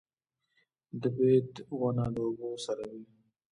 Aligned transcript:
د 1.01 1.03
بید 1.17 1.51
ونه 1.79 2.05
د 2.15 2.17
اوبو 2.25 2.49
سره 2.65 2.83
وي 2.91 3.03